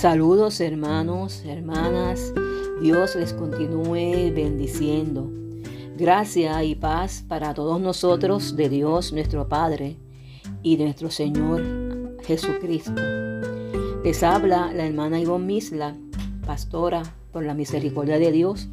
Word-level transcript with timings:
Saludos 0.00 0.62
hermanos, 0.62 1.44
hermanas. 1.44 2.32
Dios 2.80 3.16
les 3.16 3.34
continúe 3.34 4.32
bendiciendo. 4.34 5.30
Gracia 5.94 6.64
y 6.64 6.74
paz 6.74 7.22
para 7.28 7.52
todos 7.52 7.78
nosotros 7.82 8.56
de 8.56 8.70
Dios 8.70 9.12
nuestro 9.12 9.46
Padre 9.46 9.98
y 10.62 10.76
de 10.76 10.84
nuestro 10.84 11.10
Señor 11.10 12.16
Jesucristo. 12.22 12.94
Les 14.02 14.22
habla 14.22 14.72
la 14.72 14.86
hermana 14.86 15.20
Ivonne 15.20 15.44
Misla, 15.44 15.94
pastora 16.46 17.02
por 17.30 17.44
la 17.44 17.52
misericordia 17.52 18.18
de 18.18 18.32
Dios 18.32 18.70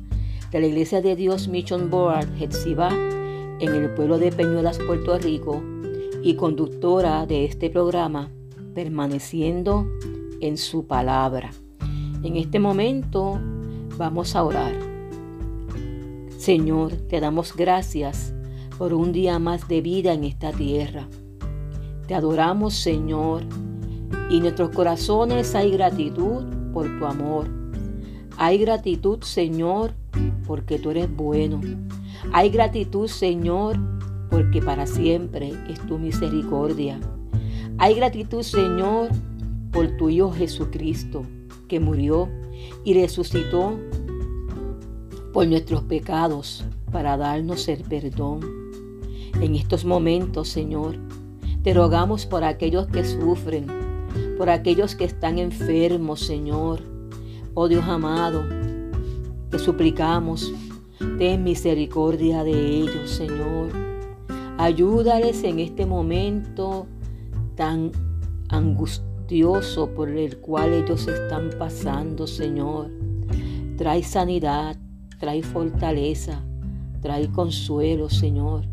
de 0.53 0.61
la 0.61 0.67
Iglesia 0.67 1.01
de 1.01 1.17
Dios 1.17 1.49
Mission 1.49 1.89
Board 1.89 2.41
Hetziba 2.41 2.87
en 2.87 3.75
el 3.75 3.93
pueblo 3.95 4.17
de 4.17 4.31
Peñuelas, 4.31 4.79
Puerto 4.79 5.17
Rico 5.17 5.61
y 6.23 6.35
conductora 6.35 7.25
de 7.25 7.43
este 7.43 7.69
programa, 7.69 8.31
permaneciendo 8.73 9.89
en 10.41 10.57
su 10.57 10.85
palabra. 10.87 11.51
En 12.23 12.35
este 12.35 12.59
momento 12.59 13.39
vamos 13.97 14.35
a 14.35 14.43
orar. 14.43 14.73
Señor, 16.37 16.93
te 16.93 17.19
damos 17.19 17.55
gracias 17.55 18.33
por 18.77 18.93
un 18.93 19.11
día 19.11 19.39
más 19.39 19.67
de 19.67 19.81
vida 19.81 20.13
en 20.13 20.23
esta 20.23 20.51
tierra. 20.51 21.07
Te 22.07 22.15
adoramos, 22.15 22.73
Señor, 22.75 23.43
y 24.29 24.37
en 24.37 24.43
nuestros 24.43 24.69
corazones 24.69 25.55
hay 25.55 25.71
gratitud 25.71 26.45
por 26.73 26.85
tu 26.99 27.05
amor. 27.05 27.47
Hay 28.37 28.59
gratitud, 28.59 29.21
Señor, 29.23 29.93
porque 30.45 30.77
tú 30.77 30.91
eres 30.91 31.13
bueno. 31.13 31.59
Hay 32.33 32.49
gratitud, 32.49 33.07
Señor, 33.07 33.77
porque 34.29 34.61
para 34.61 34.85
siempre 34.85 35.53
es 35.67 35.79
tu 35.87 35.97
misericordia. 35.97 36.99
Hay 37.79 37.95
gratitud, 37.95 38.43
Señor, 38.43 39.09
por 39.77 39.95
tu 39.95 40.09
Hijo 40.09 40.31
Jesucristo, 40.31 41.23
que 41.67 41.79
murió 41.79 42.27
y 42.83 42.95
resucitó 42.95 43.77
por 45.31 45.45
nuestros 45.45 45.83
pecados 45.83 46.65
para 46.91 47.15
darnos 47.15 47.67
el 47.67 47.83
perdón. 47.83 48.39
En 49.39 49.53
estos 49.53 49.85
momentos, 49.85 50.49
Señor, 50.49 50.97
te 51.61 51.75
rogamos 51.75 52.25
por 52.25 52.43
aquellos 52.43 52.87
que 52.87 53.05
sufren, 53.05 53.67
por 54.39 54.49
aquellos 54.49 54.95
que 54.95 55.03
están 55.03 55.37
enfermos, 55.37 56.21
Señor. 56.21 56.79
Oh 57.53 57.67
Dios 57.67 57.85
amado, 57.85 58.45
te 59.51 59.59
suplicamos, 59.59 60.51
ten 61.19 61.43
misericordia 61.43 62.43
de 62.43 62.79
ellos, 62.79 63.11
Señor. 63.11 63.69
Ayúdales 64.57 65.43
en 65.43 65.59
este 65.59 65.85
momento 65.85 66.87
tan 67.55 67.91
angustioso 68.49 69.06
por 69.93 70.09
el 70.09 70.37
cual 70.37 70.73
ellos 70.73 71.05
están 71.05 71.49
pasando, 71.59 72.27
Señor. 72.27 72.89
Trae 73.77 74.01
sanidad, 74.01 74.77
trae 75.19 75.43
fortaleza, 75.43 76.45
trae 77.01 77.29
consuelo, 77.31 78.09
Señor, 78.09 78.65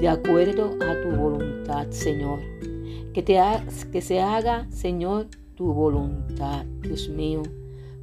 de 0.00 0.08
acuerdo 0.08 0.76
a 0.86 1.00
tu 1.02 1.16
voluntad, 1.16 1.88
Señor. 1.90 2.38
Que, 3.14 3.22
te 3.22 3.40
que 3.90 4.02
se 4.02 4.20
haga, 4.20 4.70
Señor, 4.70 5.28
tu 5.54 5.72
voluntad, 5.72 6.66
Dios 6.82 7.08
mío, 7.08 7.42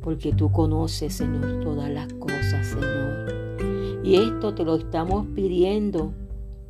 porque 0.02 0.33
tú 0.33 0.52
conoces, 0.52 1.13
Señor, 1.13 1.63
todas 1.63 1.89
las 1.91 2.11
cosas, 2.13 2.66
Señor. 2.66 4.01
Y 4.03 4.16
esto 4.16 4.56
te 4.56 4.63
lo 4.63 4.75
estamos 4.75 5.28
pidiendo 5.35 6.13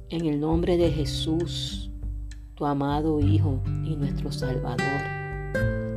en 0.09 0.25
el 0.25 0.41
nombre 0.41 0.75
de 0.75 0.91
Jesús 0.91 1.84
tu 2.55 2.65
amado 2.65 3.19
Hijo 3.19 3.59
y 3.83 3.95
nuestro 3.97 4.31
Salvador. 4.31 5.01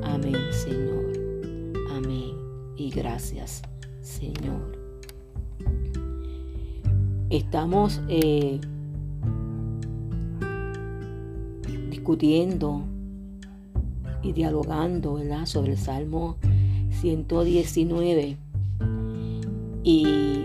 Amén, 0.03 0.37
Señor. 0.51 1.13
Amén. 1.93 2.33
Y 2.77 2.91
gracias, 2.91 3.63
Señor. 4.01 4.77
Estamos 7.31 8.01
eh, 8.09 8.61
discutiendo 11.91 12.83
y 14.23 14.33
dialogando 14.33 15.21
sobre 15.47 15.73
el 15.73 15.79
Salmo 15.79 16.37
119 16.91 18.37
y 19.85 20.45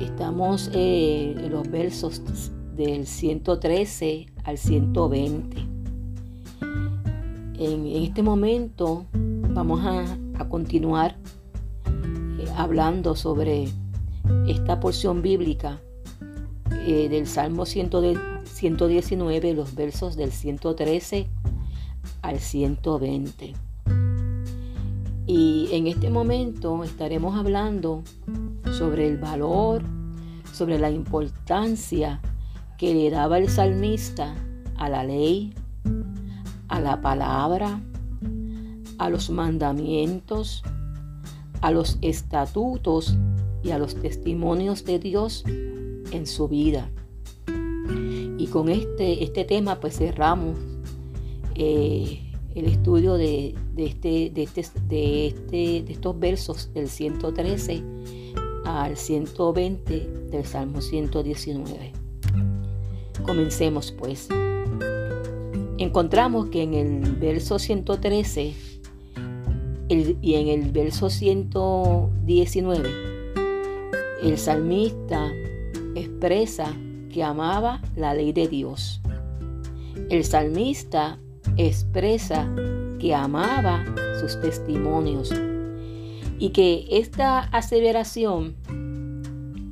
estamos 0.00 0.70
eh, 0.72 1.34
en 1.36 1.52
los 1.52 1.70
versos 1.70 2.22
del 2.80 3.06
113 3.06 4.26
al 4.44 4.56
120. 4.56 5.58
En, 7.58 7.86
este 7.86 8.22
momento 8.22 9.04
vamos 9.12 9.82
a, 9.84 10.16
continuar 10.48 11.18
eh, 11.84 12.46
hablando 12.56 13.14
sobre 13.14 13.68
esta 14.48 14.80
porción 14.80 15.20
bíblica 15.20 15.82
eh, 16.86 17.10
del 17.10 17.26
Salmo 17.26 17.66
119, 17.66 19.52
los 19.52 19.74
versos 19.74 20.16
del 20.16 20.32
113 20.32 21.28
al 22.22 22.38
120. 22.38 23.52
Y 25.26 25.68
en 25.70 25.86
este 25.86 26.08
momento 26.08 26.82
estaremos 26.82 27.36
hablando 27.38 28.02
sobre 28.72 29.06
el 29.06 29.18
valor, 29.18 29.82
sobre 30.54 30.78
la 30.78 30.90
importancia 30.90 32.22
que 32.80 32.94
le 32.94 33.10
daba 33.10 33.36
el 33.36 33.50
salmista 33.50 34.34
a 34.76 34.88
la 34.88 35.04
ley, 35.04 35.52
a 36.68 36.80
la 36.80 37.02
palabra, 37.02 37.78
a 38.96 39.10
los 39.10 39.28
mandamientos, 39.28 40.62
a 41.60 41.72
los 41.72 41.98
estatutos 42.00 43.18
y 43.62 43.72
a 43.72 43.78
los 43.78 43.96
testimonios 43.96 44.86
de 44.86 44.98
Dios 44.98 45.44
en 45.46 46.26
su 46.26 46.48
vida. 46.48 46.90
Y 48.38 48.46
con 48.46 48.70
este, 48.70 49.24
este 49.24 49.44
tema 49.44 49.78
pues 49.78 49.98
cerramos 49.98 50.56
eh, 51.56 52.32
el 52.54 52.64
estudio 52.64 53.12
de, 53.18 53.56
este, 53.76 54.30
de, 54.30 54.42
este, 54.42 54.64
de, 54.88 55.26
este, 55.26 55.82
de 55.82 55.92
estos 55.92 56.18
versos 56.18 56.72
del 56.72 56.88
113 56.88 57.84
al 58.64 58.96
120 58.96 60.28
del 60.30 60.46
Salmo 60.46 60.80
119. 60.80 61.99
Comencemos 63.30 63.92
pues. 63.92 64.28
Encontramos 65.78 66.46
que 66.46 66.64
en 66.64 66.74
el 66.74 67.14
verso 67.14 67.60
113 67.60 68.54
y 69.88 70.34
en 70.34 70.48
el 70.48 70.72
verso 70.72 71.10
119 71.10 72.90
el 74.24 74.36
salmista 74.36 75.30
expresa 75.94 76.74
que 77.08 77.22
amaba 77.22 77.80
la 77.94 78.14
ley 78.14 78.32
de 78.32 78.48
Dios. 78.48 79.00
El 80.08 80.24
salmista 80.24 81.20
expresa 81.56 82.52
que 82.98 83.14
amaba 83.14 83.84
sus 84.20 84.40
testimonios 84.40 85.32
y 86.40 86.48
que 86.48 86.84
esta 86.90 87.38
aseveración 87.38 88.56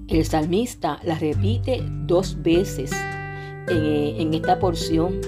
el 0.07 0.25
salmista 0.25 1.01
la 1.03 1.19
repite 1.19 1.83
dos 2.07 2.41
veces 2.41 2.93
en, 3.71 4.35
esta 4.35 4.59
porción 4.59 5.21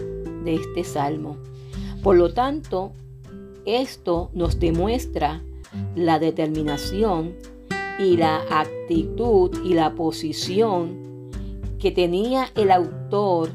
de 0.44 0.54
este 0.54 0.84
salmo. 0.84 1.36
Por 2.02 2.16
lo 2.16 2.32
tanto, 2.32 2.92
esto 3.64 4.30
nos 4.32 4.58
demuestra 4.58 5.42
la 5.94 6.18
determinación 6.18 7.34
y 7.98 8.16
la 8.16 8.40
actitud 8.50 9.50
y 9.64 9.74
la 9.74 9.94
posición 9.94 11.28
que 11.78 11.90
tenía 11.90 12.48
el 12.54 12.70
autor 12.70 13.50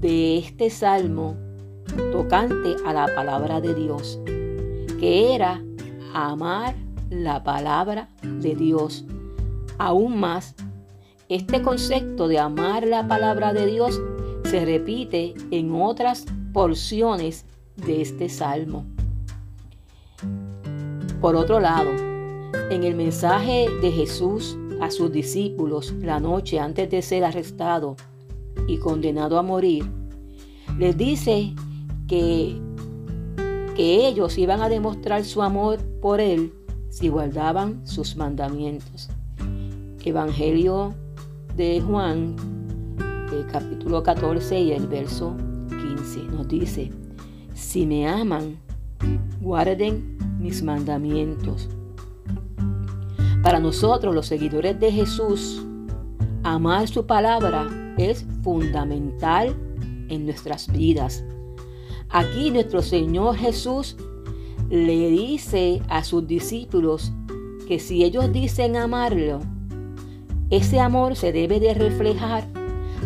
de 0.00 0.38
este 0.38 0.70
salmo 0.70 1.36
tocante 2.12 2.76
a 2.84 2.92
la 2.92 3.06
palabra 3.14 3.60
de 3.60 3.74
Dios, 3.74 4.20
que 4.98 5.34
era 5.34 5.62
amar 6.12 6.74
la 7.10 7.42
palabra 7.42 8.08
de 8.22 8.54
Dios 8.54 9.04
aún 9.78 10.18
más 10.18 10.54
este 11.28 11.62
concepto 11.62 12.28
de 12.28 12.38
amar 12.38 12.86
la 12.86 13.08
palabra 13.08 13.52
de 13.52 13.66
Dios 13.66 14.00
se 14.44 14.64
repite 14.64 15.34
en 15.50 15.74
otras 15.74 16.26
porciones 16.52 17.46
de 17.76 18.02
este 18.02 18.28
salmo. 18.28 18.84
Por 21.20 21.36
otro 21.36 21.60
lado, 21.60 21.90
en 22.70 22.84
el 22.84 22.94
mensaje 22.94 23.66
de 23.80 23.90
Jesús 23.90 24.58
a 24.80 24.90
sus 24.90 25.10
discípulos 25.10 25.92
la 26.00 26.20
noche 26.20 26.58
antes 26.58 26.90
de 26.90 27.00
ser 27.00 27.24
arrestado 27.24 27.96
y 28.68 28.78
condenado 28.78 29.38
a 29.38 29.42
morir, 29.42 29.84
les 30.78 30.96
dice 30.96 31.54
que, 32.06 32.60
que 33.74 34.06
ellos 34.06 34.36
iban 34.36 34.60
a 34.60 34.68
demostrar 34.68 35.24
su 35.24 35.42
amor 35.42 35.78
por 36.02 36.20
Él 36.20 36.52
si 36.90 37.08
guardaban 37.08 37.86
sus 37.86 38.16
mandamientos. 38.16 39.08
Evangelio 40.04 40.94
de 41.56 41.80
Juan, 41.80 42.34
el 43.32 43.46
capítulo 43.46 44.02
14 44.02 44.60
y 44.60 44.72
el 44.72 44.88
verso 44.88 45.36
15, 45.68 46.24
nos 46.24 46.48
dice, 46.48 46.90
si 47.54 47.86
me 47.86 48.08
aman, 48.08 48.58
guarden 49.40 50.18
mis 50.40 50.62
mandamientos. 50.62 51.68
Para 53.42 53.60
nosotros, 53.60 54.14
los 54.14 54.26
seguidores 54.26 54.80
de 54.80 54.90
Jesús, 54.90 55.64
amar 56.42 56.88
su 56.88 57.06
palabra 57.06 57.68
es 57.98 58.26
fundamental 58.42 59.54
en 60.08 60.26
nuestras 60.26 60.72
vidas. 60.72 61.24
Aquí 62.10 62.50
nuestro 62.50 62.82
Señor 62.82 63.36
Jesús 63.36 63.96
le 64.70 65.08
dice 65.10 65.82
a 65.88 66.02
sus 66.02 66.26
discípulos 66.26 67.12
que 67.68 67.78
si 67.78 68.02
ellos 68.02 68.32
dicen 68.32 68.76
amarlo, 68.76 69.40
ese 70.56 70.78
amor 70.78 71.16
se 71.16 71.32
debe 71.32 71.58
de 71.58 71.74
reflejar 71.74 72.44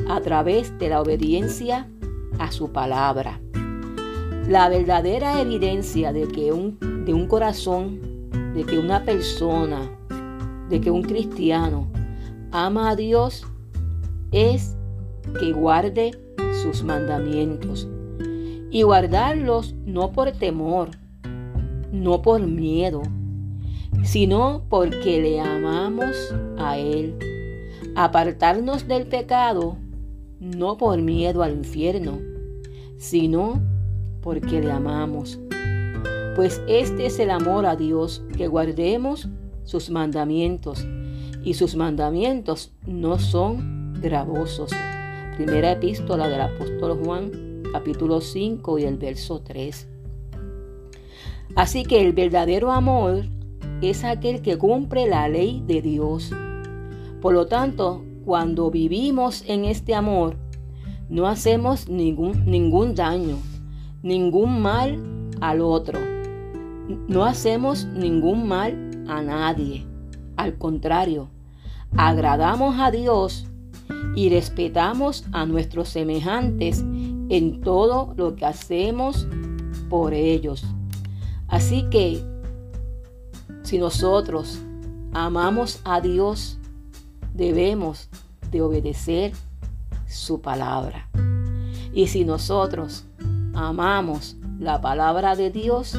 a 0.08 0.20
través 0.20 0.78
de 0.78 0.90
la 0.90 1.00
obediencia 1.00 1.88
a 2.38 2.52
su 2.52 2.72
palabra. 2.72 3.40
La 4.46 4.68
verdadera 4.68 5.40
evidencia 5.40 6.12
de 6.12 6.28
que 6.28 6.52
un, 6.52 6.78
de 7.06 7.14
un 7.14 7.26
corazón, 7.26 8.00
de 8.54 8.64
que 8.64 8.78
una 8.78 9.04
persona, 9.04 9.90
de 10.68 10.78
que 10.80 10.90
un 10.90 11.02
cristiano 11.02 11.88
ama 12.52 12.90
a 12.90 12.96
Dios 12.96 13.46
es 14.30 14.76
que 15.40 15.52
guarde 15.52 16.10
sus 16.62 16.84
mandamientos. 16.84 17.88
Y 18.70 18.82
guardarlos 18.82 19.74
no 19.86 20.12
por 20.12 20.32
temor, 20.32 20.90
no 21.90 22.20
por 22.20 22.42
miedo, 22.42 23.00
sino 24.02 24.64
porque 24.68 25.22
le 25.22 25.40
amamos 25.40 26.34
a 26.58 26.76
Él. 26.76 27.16
Apartarnos 28.00 28.86
del 28.86 29.08
pecado 29.08 29.76
no 30.38 30.76
por 30.76 31.02
miedo 31.02 31.42
al 31.42 31.56
infierno, 31.56 32.20
sino 32.96 33.60
porque 34.22 34.60
le 34.60 34.70
amamos. 34.70 35.40
Pues 36.36 36.62
este 36.68 37.06
es 37.06 37.18
el 37.18 37.28
amor 37.28 37.66
a 37.66 37.74
Dios, 37.74 38.22
que 38.36 38.46
guardemos 38.46 39.26
sus 39.64 39.90
mandamientos, 39.90 40.86
y 41.42 41.54
sus 41.54 41.74
mandamientos 41.74 42.72
no 42.86 43.18
son 43.18 43.94
gravosos. 44.00 44.70
Primera 45.36 45.72
epístola 45.72 46.28
del 46.28 46.42
apóstol 46.42 47.00
Juan, 47.04 47.64
capítulo 47.72 48.20
5 48.20 48.78
y 48.78 48.84
el 48.84 48.96
verso 48.96 49.40
3. 49.40 49.88
Así 51.56 51.82
que 51.82 52.00
el 52.02 52.12
verdadero 52.12 52.70
amor 52.70 53.24
es 53.82 54.04
aquel 54.04 54.40
que 54.40 54.56
cumple 54.56 55.08
la 55.08 55.28
ley 55.28 55.64
de 55.66 55.82
Dios. 55.82 56.30
Por 57.20 57.34
lo 57.34 57.46
tanto, 57.46 58.04
cuando 58.24 58.70
vivimos 58.70 59.42
en 59.46 59.64
este 59.64 59.94
amor, 59.94 60.36
no 61.08 61.26
hacemos 61.26 61.88
ningún, 61.88 62.44
ningún 62.44 62.94
daño, 62.94 63.38
ningún 64.02 64.60
mal 64.60 65.02
al 65.40 65.60
otro. 65.60 65.98
No 67.08 67.24
hacemos 67.24 67.86
ningún 67.86 68.46
mal 68.46 69.04
a 69.08 69.22
nadie. 69.22 69.86
Al 70.36 70.58
contrario, 70.58 71.30
agradamos 71.96 72.76
a 72.78 72.90
Dios 72.90 73.46
y 74.14 74.28
respetamos 74.28 75.24
a 75.32 75.46
nuestros 75.46 75.88
semejantes 75.88 76.84
en 77.28 77.60
todo 77.62 78.14
lo 78.16 78.36
que 78.36 78.46
hacemos 78.46 79.26
por 79.88 80.12
ellos. 80.12 80.64
Así 81.48 81.84
que 81.90 82.22
si 83.62 83.78
nosotros 83.78 84.60
amamos 85.12 85.80
a 85.84 86.00
Dios, 86.00 86.57
debemos 87.38 88.10
de 88.50 88.60
obedecer 88.60 89.32
su 90.08 90.40
palabra. 90.40 91.08
Y 91.94 92.08
si 92.08 92.24
nosotros 92.24 93.04
amamos 93.54 94.36
la 94.58 94.80
palabra 94.80 95.36
de 95.36 95.50
Dios, 95.50 95.96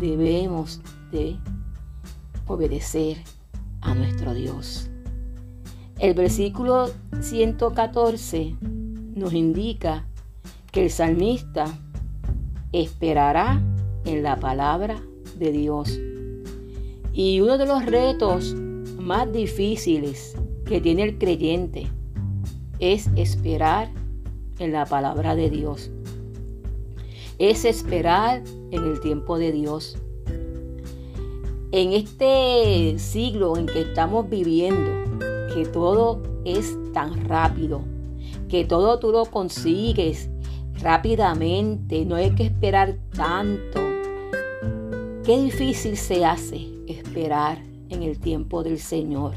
debemos 0.00 0.80
de 1.12 1.38
obedecer 2.48 3.18
a 3.80 3.94
nuestro 3.94 4.34
Dios. 4.34 4.90
El 6.00 6.14
versículo 6.14 6.90
114 7.20 8.56
nos 8.60 9.32
indica 9.32 10.04
que 10.72 10.84
el 10.86 10.90
salmista 10.90 11.66
esperará 12.72 13.62
en 14.04 14.24
la 14.24 14.40
palabra 14.40 15.00
de 15.38 15.52
Dios. 15.52 15.96
Y 17.12 17.40
uno 17.40 17.56
de 17.56 17.66
los 17.66 17.86
retos 17.86 18.56
más 19.10 19.32
difíciles 19.32 20.36
que 20.66 20.80
tiene 20.80 21.02
el 21.02 21.18
creyente 21.18 21.88
es 22.78 23.10
esperar 23.16 23.90
en 24.60 24.70
la 24.70 24.86
palabra 24.86 25.34
de 25.34 25.50
Dios. 25.50 25.90
Es 27.40 27.64
esperar 27.64 28.40
en 28.70 28.84
el 28.84 29.00
tiempo 29.00 29.36
de 29.36 29.50
Dios. 29.50 29.98
En 31.72 31.92
este 31.92 33.00
siglo 33.00 33.56
en 33.56 33.66
que 33.66 33.80
estamos 33.80 34.30
viviendo, 34.30 34.92
que 35.56 35.66
todo 35.66 36.22
es 36.44 36.78
tan 36.92 37.24
rápido, 37.24 37.80
que 38.48 38.64
todo 38.64 39.00
tú 39.00 39.10
lo 39.10 39.24
consigues 39.24 40.30
rápidamente, 40.80 42.04
no 42.04 42.14
hay 42.14 42.30
que 42.36 42.44
esperar 42.44 42.96
tanto. 43.16 43.80
Qué 45.24 45.42
difícil 45.42 45.96
se 45.96 46.24
hace 46.24 46.68
esperar 46.86 47.69
en 47.90 48.02
el 48.02 48.18
tiempo 48.18 48.62
del 48.62 48.78
Señor. 48.78 49.34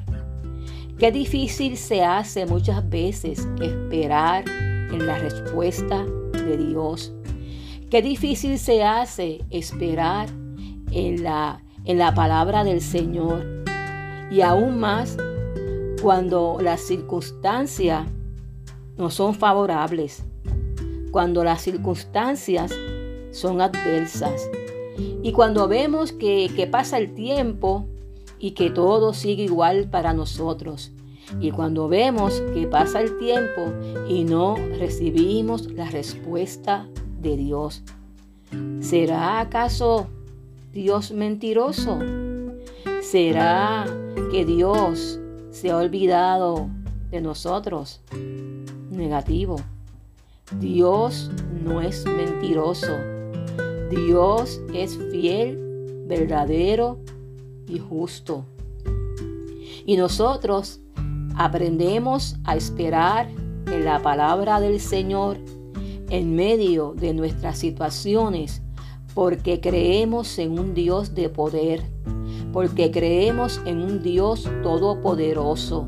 Qué 0.98 1.12
difícil 1.12 1.76
se 1.76 2.04
hace 2.04 2.46
muchas 2.46 2.88
veces 2.90 3.48
esperar 3.62 4.46
en 4.48 5.06
la 5.06 5.18
respuesta 5.18 6.06
de 6.32 6.58
Dios. 6.58 7.14
Qué 7.90 8.02
difícil 8.02 8.58
se 8.58 8.84
hace 8.84 9.44
esperar 9.50 10.30
en 10.92 11.24
la, 11.24 11.64
en 11.86 11.98
la 11.98 12.14
palabra 12.14 12.64
del 12.64 12.80
Señor. 12.80 13.46
Y 14.32 14.42
aún 14.42 14.80
más 14.80 15.18
cuando 16.02 16.58
las 16.62 16.82
circunstancias 16.82 18.08
no 18.98 19.10
son 19.10 19.34
favorables, 19.34 20.24
cuando 21.12 21.44
las 21.44 21.62
circunstancias 21.62 22.74
son 23.32 23.62
adversas 23.62 24.50
y 25.24 25.32
cuando 25.32 25.68
vemos 25.68 26.12
que, 26.12 26.52
que 26.56 26.68
pasa 26.68 26.98
el 26.98 27.14
tiempo 27.14 27.88
y 28.44 28.52
que 28.52 28.70
todo 28.70 29.14
sigue 29.14 29.46
igual 29.46 29.88
para 29.90 30.12
nosotros. 30.12 30.92
Y 31.40 31.52
cuando 31.52 31.88
vemos 31.88 32.44
que 32.54 32.68
pasa 32.68 33.00
el 33.00 33.18
tiempo 33.18 33.72
y 34.10 34.26
no 34.26 34.58
recibimos 34.78 35.72
la 35.72 35.90
respuesta 35.90 36.86
de 37.22 37.38
Dios, 37.38 37.84
¿será 38.82 39.40
acaso 39.40 40.08
Dios 40.74 41.14
mentiroso? 41.14 42.00
¿Será 43.02 43.86
que 44.30 44.44
Dios 44.44 45.22
se 45.52 45.72
ha 45.72 45.78
olvidado 45.78 46.68
de 47.12 47.22
nosotros? 47.22 48.02
Negativo. 48.92 49.56
Dios 50.60 51.32
no 51.64 51.80
es 51.80 52.06
mentiroso. 52.06 52.98
Dios 53.90 54.60
es 54.74 55.00
fiel, 55.14 56.04
verdadero 56.08 57.00
y 57.74 57.80
justo. 57.80 58.46
Y 59.86 59.98
nosotros 59.98 60.80
aprendemos 61.36 62.36
a 62.44 62.56
esperar 62.56 63.30
en 63.68 63.86
la 63.86 64.02
palabra 64.02 64.60
del 64.60 64.80
Señor 64.80 65.38
en 66.10 66.36
medio 66.36 66.94
de 66.94 67.14
nuestras 67.14 67.58
situaciones 67.58 68.62
porque 69.14 69.60
creemos 69.60 70.40
en 70.40 70.58
un 70.60 70.74
Dios 70.74 71.14
de 71.14 71.30
poder, 71.30 71.84
porque 72.52 72.92
creemos 72.92 73.62
en 73.66 73.82
un 73.82 74.02
Dios 74.02 74.50
todopoderoso, 74.64 75.88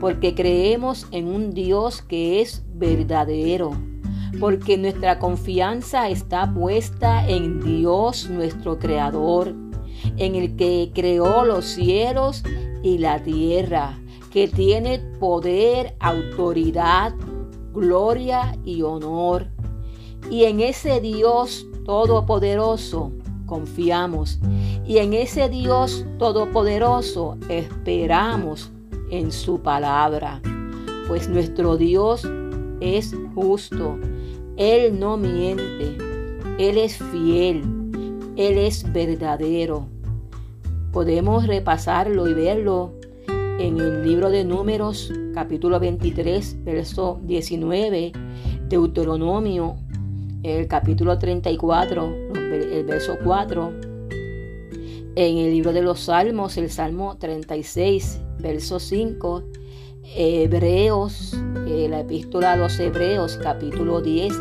porque 0.00 0.34
creemos 0.34 1.06
en 1.10 1.28
un 1.28 1.52
Dios 1.52 2.02
que 2.02 2.40
es 2.40 2.64
verdadero, 2.74 3.72
porque 4.38 4.76
nuestra 4.76 5.18
confianza 5.18 6.08
está 6.08 6.52
puesta 6.52 7.26
en 7.26 7.60
Dios 7.60 8.28
nuestro 8.28 8.78
Creador, 8.78 9.54
en 10.16 10.34
el 10.34 10.56
que 10.56 10.90
creó 10.94 11.44
los 11.44 11.64
cielos 11.64 12.42
y 12.82 12.98
la 12.98 13.22
tierra, 13.22 13.98
que 14.32 14.48
tiene 14.48 14.98
poder, 15.18 15.96
autoridad, 16.00 17.14
gloria 17.72 18.56
y 18.64 18.82
honor. 18.82 19.48
Y 20.30 20.44
en 20.44 20.60
ese 20.60 21.00
Dios 21.00 21.66
todopoderoso 21.84 23.12
confiamos. 23.46 24.38
Y 24.86 24.98
en 24.98 25.14
ese 25.14 25.48
Dios 25.48 26.04
todopoderoso 26.18 27.36
esperamos 27.48 28.70
en 29.10 29.32
su 29.32 29.60
palabra. 29.60 30.40
Pues 31.08 31.28
nuestro 31.28 31.76
Dios 31.76 32.28
es 32.80 33.16
justo. 33.34 33.98
Él 34.56 35.00
no 35.00 35.16
miente. 35.16 35.96
Él 36.58 36.78
es 36.78 36.98
fiel. 36.98 37.77
Él 38.38 38.56
es 38.56 38.92
verdadero. 38.92 39.88
Podemos 40.92 41.48
repasarlo 41.48 42.28
y 42.28 42.34
verlo 42.34 42.92
en 43.58 43.80
el 43.80 44.04
libro 44.04 44.30
de 44.30 44.44
Números, 44.44 45.12
capítulo 45.34 45.80
23, 45.80 46.62
verso 46.62 47.18
19, 47.24 48.12
Deuteronomio, 48.68 49.74
el 50.44 50.68
capítulo 50.68 51.18
34, 51.18 52.14
el 52.36 52.84
verso 52.84 53.18
4, 53.24 53.72
En 55.16 55.38
el 55.38 55.50
libro 55.50 55.72
de 55.72 55.82
los 55.82 55.98
Salmos, 56.02 56.56
el 56.58 56.70
Salmo 56.70 57.16
36, 57.18 58.20
verso 58.38 58.78
5, 58.78 59.42
Hebreos, 60.14 61.36
eh, 61.66 61.88
la 61.90 62.00
epístola 62.00 62.52
a 62.52 62.56
los 62.56 62.78
Hebreos, 62.78 63.36
capítulo 63.42 64.00
10 64.00 64.32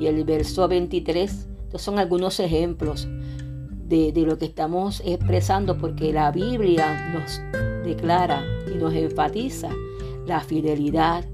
y 0.00 0.06
el 0.06 0.24
verso 0.24 0.66
23. 0.66 1.46
Estos 1.66 1.82
son 1.82 2.00
algunos 2.00 2.40
ejemplos 2.40 3.06
de, 3.88 4.12
lo 4.26 4.38
que 4.38 4.46
estamos 4.46 5.02
expresando 5.04 5.78
porque 5.78 6.12
la 6.12 6.30
Biblia 6.30 7.12
nos 7.12 7.40
declara 7.84 8.44
y 8.72 8.78
nos 8.78 8.94
enfatiza 8.94 9.70
la 10.26 10.40
fidelidad, 10.40 11.24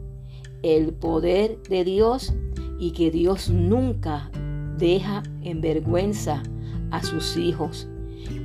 el 0.62 0.92
poder 0.92 1.62
de 1.68 1.84
Dios 1.84 2.34
y 2.78 2.92
que 2.92 3.10
Dios 3.10 3.50
nunca 3.50 4.30
deja 4.76 5.22
en 5.42 5.60
vergüenza 5.60 6.42
a 6.90 7.02
sus 7.02 7.36
hijos. 7.36 7.88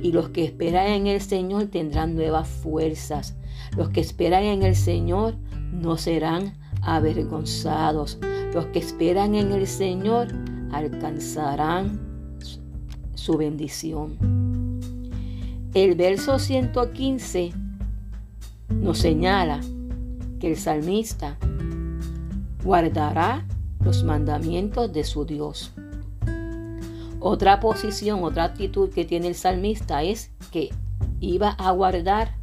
Y 0.02 0.12
los 0.12 0.28
que 0.30 0.44
esperan 0.44 0.86
en 0.86 1.06
el 1.06 1.20
Señor 1.20 1.66
tendrán 1.66 2.14
nuevas 2.14 2.48
fuerzas. 2.48 3.36
Los 3.76 3.88
que 3.90 4.00
esperan 4.00 4.44
en 4.44 4.62
el 4.62 4.76
Señor 4.76 5.34
no 5.72 5.96
serán 5.96 6.54
avergonzados. 6.82 8.18
Los 8.54 8.66
que 8.66 8.78
esperan 8.78 9.34
en 9.34 9.52
el 9.52 9.66
Señor 9.66 10.28
alcanzarán 10.70 12.05
su 13.26 13.36
bendición. 13.36 14.16
El 15.74 15.96
verso 15.96 16.38
115 16.38 17.52
nos 18.70 18.98
señala 18.98 19.60
que 20.38 20.52
el 20.52 20.56
salmista 20.56 21.36
guardará 22.62 23.44
los 23.84 24.04
mandamientos 24.04 24.92
de 24.92 25.02
su 25.02 25.24
Dios. 25.24 25.72
Otra 27.18 27.58
posición, 27.58 28.22
otra 28.22 28.44
actitud 28.44 28.90
que 28.90 29.04
tiene 29.04 29.26
el 29.26 29.34
salmista 29.34 30.04
es 30.04 30.30
que 30.52 30.70
iba 31.18 31.50
a 31.50 31.72
guardar 31.72 32.36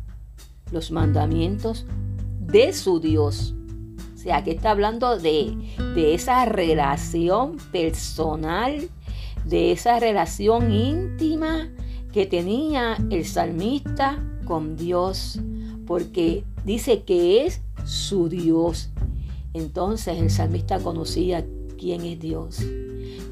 los 0.74 0.92
mandamientos 0.92 1.86
de 2.42 2.74
su 2.74 3.00
Dios. 3.00 3.56
O 4.16 4.18
sea, 4.18 4.44
que 4.44 4.52
está 4.52 4.72
hablando 4.72 5.18
de, 5.18 5.56
de 5.96 6.14
esa 6.14 6.44
relación 6.44 7.56
personal, 7.72 8.90
de 9.46 9.72
esa 9.72 10.00
relación 10.00 10.72
íntima 10.72 11.70
que 12.12 12.26
tenía 12.26 12.98
el 13.10 13.26
salmista 13.26 14.24
con 14.46 14.76
Dios, 14.76 15.40
porque 15.86 16.44
dice 16.66 17.04
que 17.04 17.46
es 17.46 17.62
su 17.86 18.30
Dios. 18.30 18.90
Entonces 19.54 20.20
el 20.20 20.30
salmista 20.30 20.80
conocía 20.80 21.46
quién 21.78 22.02
es 22.02 22.20
Dios. 22.20 22.62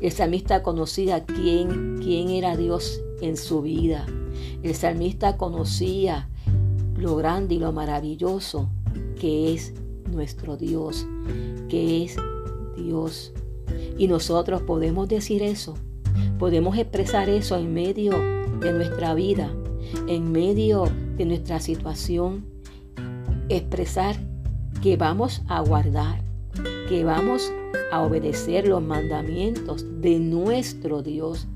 El 0.01 0.11
salmista 0.11 0.63
conocía 0.63 1.25
quién, 1.25 1.99
quién 2.01 2.29
era 2.29 2.57
Dios 2.57 3.01
en 3.21 3.37
su 3.37 3.61
vida. 3.61 4.05
El 4.63 4.73
salmista 4.75 5.37
conocía 5.37 6.27
lo 6.97 7.15
grande 7.15 7.55
y 7.55 7.59
lo 7.59 7.71
maravilloso 7.71 8.69
que 9.19 9.53
es 9.53 9.73
nuestro 10.11 10.57
Dios, 10.57 11.05
que 11.69 12.03
es 12.03 12.15
Dios. 12.75 13.33
Y 13.97 14.07
nosotros 14.07 14.63
podemos 14.63 15.07
decir 15.07 15.43
eso, 15.43 15.75
podemos 16.39 16.77
expresar 16.77 17.29
eso 17.29 17.57
en 17.57 17.73
medio 17.73 18.11
de 18.59 18.73
nuestra 18.73 19.13
vida, 19.13 19.51
en 20.07 20.31
medio 20.31 20.85
de 21.17 21.25
nuestra 21.25 21.59
situación, 21.59 22.45
expresar 23.49 24.15
que 24.81 24.97
vamos 24.97 25.41
a 25.47 25.61
guardar, 25.61 26.23
que 26.89 27.03
vamos 27.03 27.51
a 27.91 28.01
obedecer 28.01 28.67
los 28.67 28.81
mandamientos 28.81 29.85
de 30.01 30.19
nuestro 30.19 31.03
Dios, 31.03 31.47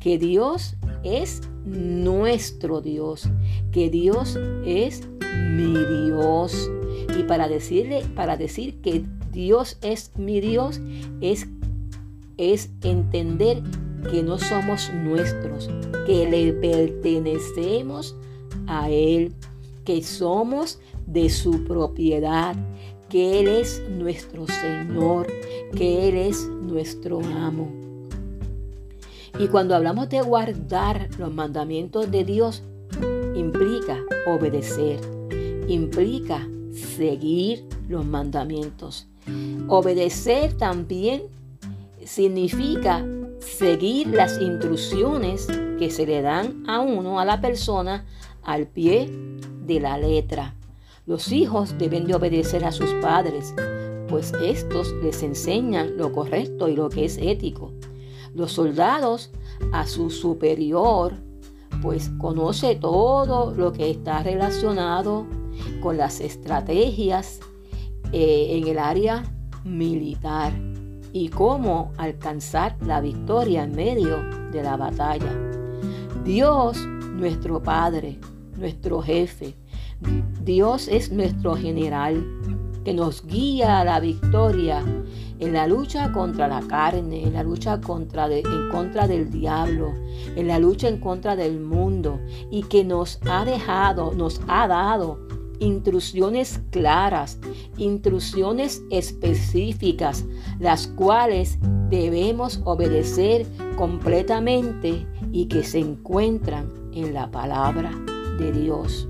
que 0.00 0.18
Dios 0.18 0.76
es 1.02 1.42
nuestro 1.64 2.80
Dios, 2.80 3.28
que 3.72 3.90
Dios 3.90 4.38
es 4.64 5.08
mi 5.50 5.74
Dios. 5.74 6.70
Y 7.18 7.22
para 7.24 7.48
decirle, 7.48 8.04
para 8.14 8.36
decir 8.36 8.80
que 8.80 9.04
Dios 9.32 9.78
es 9.82 10.12
mi 10.16 10.40
Dios, 10.40 10.80
es, 11.20 11.48
es 12.36 12.70
entender 12.82 13.62
que 14.10 14.22
no 14.22 14.38
somos 14.38 14.90
nuestros, 14.92 15.68
que 16.06 16.28
le 16.28 16.52
pertenecemos 16.52 18.16
a 18.66 18.90
Él, 18.90 19.32
que 19.84 20.02
somos 20.02 20.78
de 21.06 21.30
su 21.30 21.64
propiedad, 21.64 22.54
que 23.08 23.40
Él 23.40 23.48
es 23.48 23.82
nuestro 23.88 24.46
Señor, 24.46 25.26
que 25.74 26.08
Él 26.08 26.16
es 26.16 26.46
nuestro 26.48 27.20
amo. 27.20 27.72
Y 29.38 29.48
cuando 29.48 29.74
hablamos 29.74 30.08
de 30.08 30.20
guardar 30.20 31.08
los 31.18 31.32
mandamientos 31.32 32.10
de 32.10 32.24
Dios, 32.24 32.62
implica 33.34 33.98
obedecer, 34.26 35.00
implica 35.68 36.46
seguir 36.72 37.64
los 37.88 38.04
mandamientos. 38.04 39.06
Obedecer 39.68 40.54
también 40.54 41.22
significa 42.04 43.04
seguir 43.40 44.08
las 44.08 44.40
instrucciones 44.40 45.46
que 45.78 45.90
se 45.90 46.06
le 46.06 46.22
dan 46.22 46.64
a 46.66 46.80
uno, 46.80 47.20
a 47.20 47.24
la 47.24 47.40
persona, 47.40 48.06
al 48.42 48.66
pie 48.66 49.10
de 49.66 49.80
la 49.80 49.98
letra. 49.98 50.54
Los 51.06 51.32
hijos 51.32 51.76
deben 51.78 52.06
de 52.06 52.14
obedecer 52.14 52.64
a 52.64 52.72
sus 52.72 52.90
padres, 52.94 53.54
pues 54.08 54.32
estos 54.42 54.92
les 55.02 55.22
enseñan 55.22 55.96
lo 55.96 56.12
correcto 56.12 56.68
y 56.68 56.76
lo 56.76 56.88
que 56.88 57.04
es 57.04 57.18
ético. 57.18 57.72
Los 58.34 58.52
soldados 58.52 59.30
a 59.72 59.86
su 59.86 60.10
superior, 60.10 61.14
pues 61.82 62.10
conoce 62.18 62.76
todo 62.76 63.54
lo 63.54 63.72
que 63.72 63.90
está 63.90 64.22
relacionado 64.22 65.26
con 65.80 65.96
las 65.96 66.20
estrategias 66.20 67.40
eh, 68.12 68.58
en 68.58 68.68
el 68.68 68.78
área 68.78 69.24
militar 69.64 70.67
y 71.12 71.28
cómo 71.28 71.92
alcanzar 71.96 72.76
la 72.80 73.00
victoria 73.00 73.64
en 73.64 73.72
medio 73.74 74.18
de 74.52 74.62
la 74.62 74.76
batalla. 74.76 75.32
Dios, 76.24 76.78
nuestro 76.86 77.62
Padre, 77.62 78.18
nuestro 78.56 79.02
jefe, 79.02 79.54
Dios 80.42 80.88
es 80.88 81.10
nuestro 81.10 81.56
general 81.56 82.24
que 82.84 82.94
nos 82.94 83.26
guía 83.26 83.80
a 83.80 83.84
la 83.84 84.00
victoria 84.00 84.82
en 85.40 85.52
la 85.52 85.66
lucha 85.66 86.12
contra 86.12 86.48
la 86.48 86.62
carne, 86.62 87.22
en 87.22 87.34
la 87.34 87.42
lucha 87.42 87.80
contra 87.80 88.26
en 88.28 88.70
contra 88.70 89.06
del 89.06 89.30
diablo, 89.30 89.92
en 90.36 90.48
la 90.48 90.58
lucha 90.58 90.88
en 90.88 90.98
contra 90.98 91.36
del 91.36 91.60
mundo 91.60 92.18
y 92.50 92.62
que 92.64 92.84
nos 92.84 93.20
ha 93.28 93.44
dejado, 93.44 94.12
nos 94.14 94.40
ha 94.48 94.66
dado 94.66 95.27
instrucciones 95.60 96.60
claras, 96.70 97.38
instrucciones 97.76 98.82
específicas, 98.90 100.24
las 100.58 100.86
cuales 100.88 101.58
debemos 101.90 102.60
obedecer 102.64 103.46
completamente 103.76 105.06
y 105.32 105.46
que 105.46 105.62
se 105.62 105.78
encuentran 105.78 106.72
en 106.92 107.14
la 107.14 107.30
palabra 107.30 107.90
de 108.38 108.52
Dios. 108.52 109.08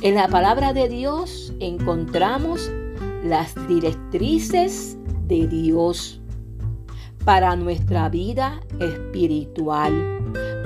En 0.00 0.16
la 0.16 0.28
palabra 0.28 0.72
de 0.72 0.88
Dios 0.88 1.54
encontramos 1.60 2.70
las 3.24 3.54
directrices 3.68 4.98
de 5.26 5.48
Dios 5.48 6.20
para 7.24 7.56
nuestra 7.56 8.10
vida 8.10 8.60
espiritual, 8.80 9.92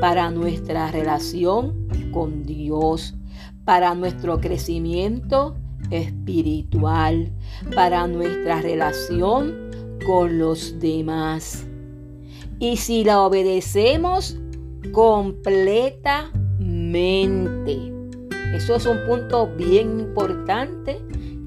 para 0.00 0.30
nuestra 0.30 0.90
relación 0.90 1.88
con 2.11 2.44
Dios, 2.44 3.14
para 3.69 3.95
nuestro 3.95 4.41
crecimiento 4.41 5.55
espiritual, 5.91 7.31
para 7.75 8.07
nuestra 8.07 8.63
relación 8.63 9.71
con 10.07 10.39
los 10.39 10.81
demás. 10.81 11.67
Y 12.59 12.79
si 12.79 13.05
la 13.05 13.21
obedecemos 13.21 14.39
completamente, 14.93 17.93
eso 18.55 18.75
es 18.75 18.87
un 18.87 19.05
punto 19.07 19.49
bien 19.49 20.01
importante 20.01 21.03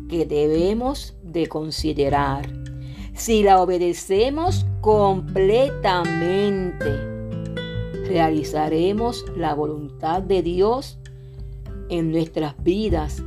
que 0.07 0.27
debemos 0.27 1.15
de 1.23 1.47
considerar. 1.47 2.47
Si 3.15 3.41
la 3.41 3.59
obedecemos 3.59 4.67
completamente, 4.81 6.85
realizaremos 8.07 9.25
la 9.35 9.55
voluntad 9.55 10.21
de 10.21 10.43
Dios 10.43 10.99
en 11.91 12.09
nuestras 12.09 12.55
vidas 12.63 13.21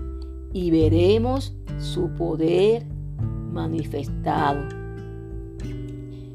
y 0.55 0.71
veremos 0.71 1.55
su 1.79 2.09
poder 2.15 2.87
manifestado 3.53 4.61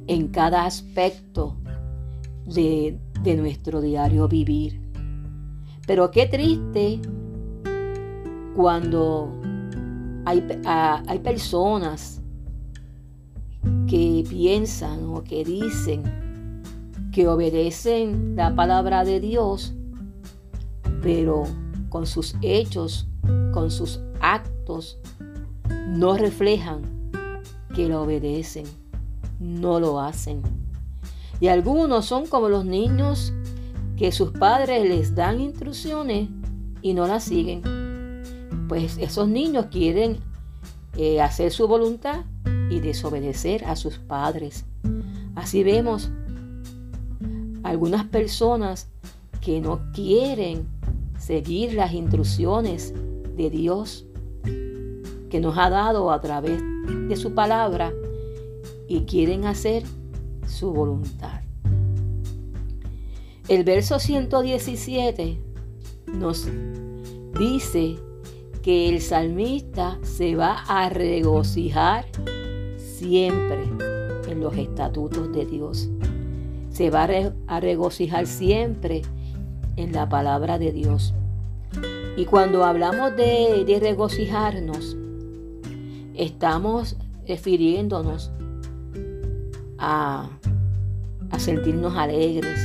en 0.05 0.27
cada 0.27 0.65
aspecto 0.65 1.57
de, 2.45 3.00
de 3.24 3.36
nuestro 3.36 3.81
diario 3.81 4.27
vivir. 4.27 4.79
Pero 5.88 6.12
qué 6.12 6.27
triste 6.27 7.01
cuando 8.55 9.33
hay, 10.25 10.43
hay 10.65 11.19
personas 11.19 12.21
que 13.88 14.24
piensan 14.29 15.03
o 15.05 15.24
que 15.24 15.43
dicen 15.43 16.03
que 17.12 17.27
obedecen 17.27 18.36
la 18.36 18.53
palabra 18.53 19.03
de 19.03 19.19
Dios, 19.19 19.74
pero 21.01 21.45
con 21.89 22.05
sus 22.05 22.36
hechos, 22.41 23.08
con 23.51 23.72
sus 23.72 24.00
actos, 24.22 24.98
no 25.88 26.17
reflejan 26.17 26.81
que 27.75 27.88
lo 27.88 28.03
obedecen, 28.03 28.65
no 29.39 29.79
lo 29.79 30.00
hacen. 30.00 30.41
Y 31.39 31.48
algunos 31.48 32.05
son 32.05 32.27
como 32.27 32.50
los 32.50 32.65
niños 32.65 33.34
que 33.98 34.12
sus 34.12 34.31
padres 34.31 34.88
les 34.88 35.15
dan 35.15 35.39
instrucciones 35.41 36.29
y 36.81 36.93
no 36.93 37.08
las 37.08 37.24
siguen. 37.24 37.62
Pues 38.67 38.98
esos 38.98 39.27
niños 39.27 39.67
quieren 39.72 40.19
eh, 40.96 41.22
hacer 41.22 41.51
su 41.51 41.67
voluntad 41.67 42.25
y 42.69 42.79
desobedecer 42.79 43.65
a 43.65 43.75
sus 43.75 43.98
padres. 43.98 44.65
Así 45.36 45.63
vemos 45.63 46.12
algunas 47.63 48.05
personas 48.05 48.89
que 49.41 49.62
no 49.62 49.91
quieren 49.93 50.67
seguir 51.19 51.73
las 51.73 51.93
instrucciones 51.93 52.93
de 53.35 53.49
Dios 53.49 54.05
que 55.29 55.39
nos 55.39 55.57
ha 55.57 55.69
dado 55.69 56.11
a 56.11 56.19
través 56.21 56.61
de 57.07 57.15
su 57.15 57.33
palabra 57.35 57.93
y 58.88 59.01
quieren 59.01 59.45
hacer 59.45 59.83
su 60.47 60.71
voluntad. 60.71 61.41
El 63.47 63.63
verso 63.63 63.99
117 63.99 65.38
nos 66.13 66.47
dice 67.39 67.95
que 68.61 68.89
el 68.89 69.01
salmista 69.01 69.97
se 70.01 70.35
va 70.35 70.63
a 70.67 70.89
regocijar 70.89 72.05
siempre 72.77 73.63
en 74.27 74.41
los 74.41 74.55
estatutos 74.57 75.31
de 75.31 75.45
Dios. 75.45 75.89
Se 76.71 76.89
va 76.89 77.07
a 77.47 77.59
regocijar 77.59 78.27
siempre 78.27 79.01
en 79.79 79.93
la 79.93 80.09
palabra 80.09 80.59
de 80.59 80.74
Dios. 80.74 81.13
Y 82.17 82.25
cuando 82.25 82.65
hablamos 82.65 83.15
de, 83.15 83.77
regocijarnos, 83.79 84.98
estamos 86.15 86.98
refiriéndonos 87.25 88.29
a, 89.77 90.29
a 91.31 91.39
sentirnos 91.39 91.95
alegres, 91.95 92.59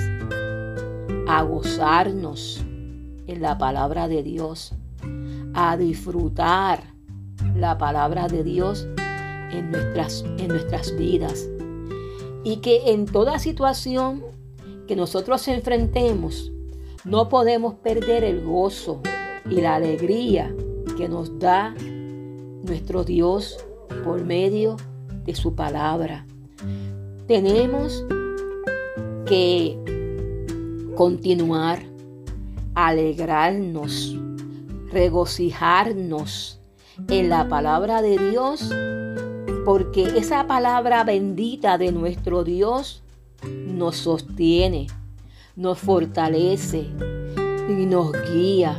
a 1.29 1.43
gozarnos 1.43 2.65
en 3.29 3.41
la 3.41 3.59
palabra 3.59 4.09
de 4.09 4.25
Dios, 4.25 4.75
a 5.55 5.77
disfrutar 5.77 6.83
la 7.55 7.79
palabra 7.79 8.27
de 8.27 8.43
Dios 8.43 8.89
en 9.53 9.71
nuestras, 9.71 10.25
en 10.39 10.49
nuestras 10.49 10.97
vidas. 10.97 11.49
Y 12.43 12.57
que 12.57 12.91
en 12.91 13.07
toda 13.07 13.39
situación 13.39 14.25
que 14.89 14.97
nosotros 14.97 15.47
enfrentemos, 15.47 16.51
no 17.05 17.29
podemos 17.29 17.75
perder 17.75 18.25
el 18.25 18.43
gozo 18.43 19.01
y 19.49 19.61
la 19.61 19.75
alegría 19.75 20.55
que 20.97 21.09
nos 21.09 21.39
da 21.39 21.75
nuestro 22.65 23.05
Dios 23.05 23.59
por 24.05 24.25
medio 24.25 24.77
de 25.25 25.35
su 25.35 25.55
palabra. 25.55 26.27
Tenemos 27.27 28.05
que 29.27 29.79
continuar, 30.95 31.83
alegrarnos, 32.75 34.17
regocijarnos 34.91 36.61
en 37.09 37.29
la 37.29 37.49
palabra 37.49 38.01
de 38.01 38.31
Dios, 38.31 38.71
porque 39.65 40.05
esa 40.17 40.47
palabra 40.47 41.05
bendita 41.05 41.77
de 41.77 41.93
nuestro 41.93 42.45
Dios 42.45 43.03
nos 43.43 43.97
sostiene, 43.97 44.87
nos 45.57 45.79
fortalece 45.79 46.87
y 47.69 47.87
nos 47.87 48.13
guía 48.33 48.77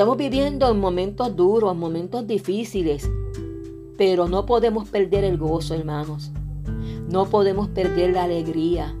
Estamos 0.00 0.18
viviendo 0.18 0.70
en 0.70 0.78
momentos 0.78 1.34
duros, 1.34 1.74
momentos 1.74 2.26
difíciles, 2.26 3.10
pero 3.98 4.28
no 4.28 4.46
podemos 4.46 4.88
perder 4.88 5.24
el 5.24 5.36
gozo, 5.36 5.74
hermanos. 5.74 6.30
No 7.08 7.26
podemos 7.26 7.68
perder 7.68 8.12
la 8.12 8.24
alegría. 8.24 8.94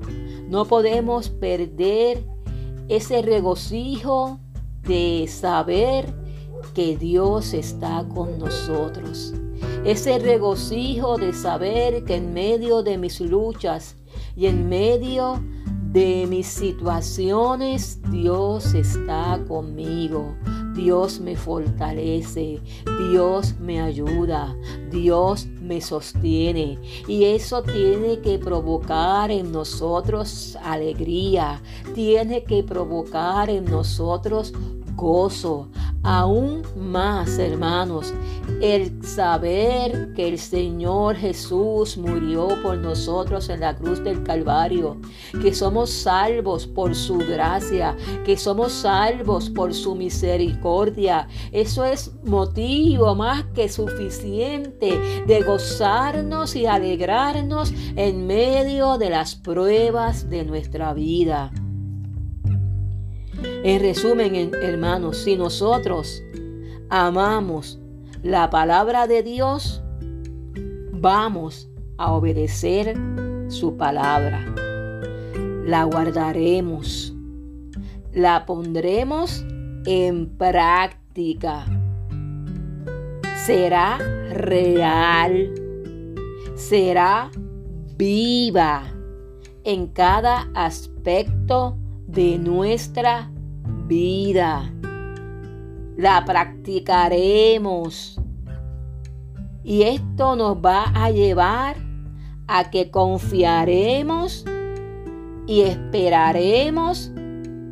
No 0.48 0.64
podemos 0.64 1.28
perder 1.28 2.24
ese 2.88 3.22
regocijo 3.22 4.40
de 4.82 5.26
saber 5.28 6.12
que 6.74 6.96
Dios 6.96 7.54
está 7.54 8.04
con 8.12 8.38
nosotros. 8.38 9.32
Ese 9.84 10.18
regocijo 10.18 11.18
de 11.18 11.32
saber 11.34 12.04
que 12.04 12.16
en 12.16 12.34
medio 12.34 12.82
de 12.82 12.98
mis 12.98 13.20
luchas 13.20 13.96
y 14.40 14.46
en 14.46 14.70
medio 14.70 15.38
de 15.92 16.26
mis 16.26 16.46
situaciones, 16.46 18.00
Dios 18.10 18.72
está 18.72 19.38
conmigo. 19.46 20.34
Dios 20.74 21.20
me 21.20 21.36
fortalece, 21.36 22.58
Dios 23.10 23.56
me 23.60 23.82
ayuda, 23.82 24.56
Dios 24.90 25.46
me 25.60 25.82
sostiene. 25.82 26.78
Y 27.06 27.24
eso 27.24 27.62
tiene 27.62 28.20
que 28.20 28.38
provocar 28.38 29.30
en 29.30 29.52
nosotros 29.52 30.56
alegría, 30.64 31.60
tiene 31.94 32.42
que 32.44 32.62
provocar 32.62 33.50
en 33.50 33.66
nosotros 33.66 34.54
gozo, 34.96 35.68
aún 36.02 36.62
más, 36.76 37.38
hermanos, 37.38 38.14
el 38.60 39.02
saber 39.04 40.12
que 40.14 40.28
el 40.28 40.38
Señor 40.38 41.16
Jesús 41.16 41.96
murió 41.96 42.48
por 42.62 42.76
nosotros 42.76 43.48
en 43.48 43.60
la 43.60 43.74
cruz 43.74 44.04
del 44.04 44.22
Calvario, 44.22 44.98
que 45.40 45.54
somos 45.54 45.90
salvos 45.90 46.66
por 46.66 46.94
su 46.94 47.18
gracia, 47.18 47.96
que 48.24 48.36
somos 48.36 48.72
salvos 48.72 49.48
por 49.48 49.72
su 49.72 49.94
misericordia. 49.94 51.26
Eso 51.52 51.84
es 51.84 52.12
motivo 52.24 53.14
más 53.14 53.44
que 53.54 53.68
suficiente 53.68 55.24
de 55.26 55.42
gozarnos 55.42 56.54
y 56.54 56.66
alegrarnos 56.66 57.72
en 57.96 58.26
medio 58.26 58.98
de 58.98 59.10
las 59.10 59.34
pruebas 59.34 60.28
de 60.28 60.44
nuestra 60.44 60.92
vida. 60.92 61.50
En 63.64 63.80
resumen, 63.80 64.52
hermanos, 64.62 65.18
si 65.18 65.36
nosotros 65.36 66.22
amamos 66.90 67.79
la 68.22 68.50
palabra 68.50 69.06
de 69.06 69.22
Dios, 69.22 69.82
vamos 70.92 71.70
a 71.96 72.12
obedecer 72.12 72.94
su 73.48 73.76
palabra. 73.76 74.44
La 75.64 75.84
guardaremos, 75.84 77.14
la 78.12 78.44
pondremos 78.44 79.44
en 79.86 80.36
práctica. 80.36 81.64
Será 83.44 83.98
real, 84.32 85.54
será 86.56 87.30
viva 87.96 88.82
en 89.64 89.86
cada 89.88 90.48
aspecto 90.54 91.76
de 92.06 92.38
nuestra 92.38 93.30
vida. 93.86 94.72
La 96.00 96.24
practicaremos. 96.24 98.18
Y 99.62 99.82
esto 99.82 100.34
nos 100.34 100.56
va 100.56 100.84
a 100.94 101.10
llevar 101.10 101.76
a 102.46 102.70
que 102.70 102.90
confiaremos 102.90 104.46
y 105.46 105.60
esperaremos 105.60 107.12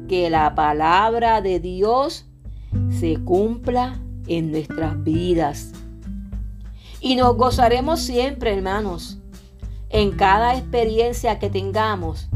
que 0.08 0.28
la 0.28 0.54
palabra 0.54 1.40
de 1.40 1.58
Dios 1.58 2.26
se 2.90 3.16
cumpla 3.24 3.98
en 4.26 4.50
nuestras 4.50 5.02
vidas. 5.02 5.72
Y 7.00 7.16
nos 7.16 7.34
gozaremos 7.34 8.00
siempre, 8.00 8.52
hermanos. 8.52 9.22
En 9.88 10.10
cada 10.10 10.54
experiencia 10.54 11.38
que 11.38 11.48
tengamos, 11.48 12.28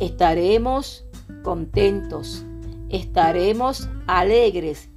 estaremos 0.00 1.04
contentos, 1.42 2.46
estaremos 2.88 3.90
alegres 4.06 4.88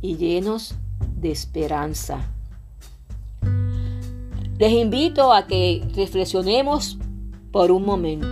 y 0.00 0.16
llenos 0.16 0.74
de 1.16 1.30
esperanza. 1.30 2.30
Les 4.58 4.72
invito 4.72 5.32
a 5.32 5.46
que 5.46 5.86
reflexionemos 5.94 6.98
por 7.52 7.70
un 7.70 7.84
momento 7.84 8.28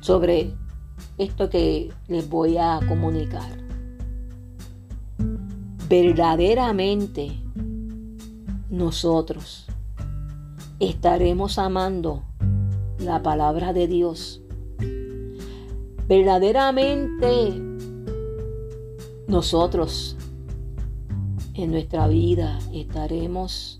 sobre 0.00 0.52
esto 1.18 1.48
que 1.50 1.92
les 2.08 2.28
voy 2.28 2.58
a 2.58 2.80
comunicar. 2.88 3.58
Verdaderamente 5.88 7.32
nosotros 8.70 9.66
estaremos 10.80 11.58
amando 11.58 12.22
la 12.98 13.22
palabra 13.22 13.72
de 13.72 13.86
Dios 13.86 14.40
verdaderamente 16.08 17.73
nosotros 19.26 20.16
en 21.54 21.70
nuestra 21.70 22.08
vida 22.08 22.58
estaremos 22.72 23.78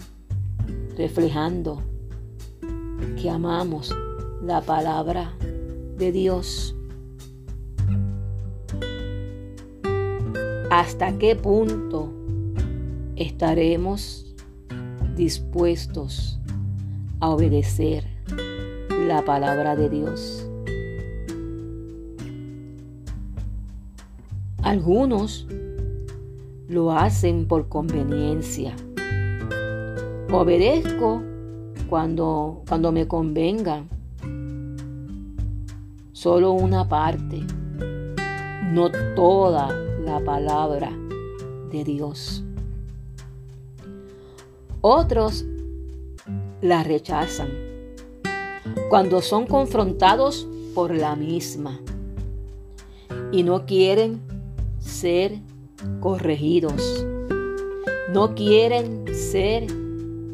reflejando 0.96 1.82
que 3.20 3.28
amamos 3.28 3.94
la 4.42 4.60
palabra 4.60 5.32
de 5.98 6.12
Dios. 6.12 6.74
¿Hasta 10.70 11.18
qué 11.18 11.36
punto 11.36 12.12
estaremos 13.16 14.34
dispuestos 15.14 16.40
a 17.20 17.30
obedecer 17.30 18.04
la 19.06 19.24
palabra 19.24 19.76
de 19.76 19.88
Dios? 19.88 20.48
Algunos 24.64 25.46
lo 26.68 26.90
hacen 26.92 27.46
por 27.46 27.68
conveniencia. 27.68 28.74
Obedezco 30.32 31.22
cuando, 31.90 32.62
cuando 32.66 32.90
me 32.90 33.06
convenga. 33.06 33.84
Solo 36.12 36.52
una 36.52 36.88
parte, 36.88 37.42
no 38.72 38.90
toda 39.14 39.68
la 40.02 40.24
palabra 40.24 40.90
de 41.70 41.84
Dios. 41.84 42.42
Otros 44.80 45.44
la 46.62 46.82
rechazan 46.82 47.50
cuando 48.88 49.20
son 49.20 49.46
confrontados 49.46 50.48
por 50.74 50.94
la 50.94 51.16
misma 51.16 51.78
y 53.30 53.42
no 53.42 53.66
quieren 53.66 54.33
ser 54.94 55.40
corregidos, 56.00 57.04
no 58.12 58.34
quieren 58.34 59.04
ser 59.12 59.66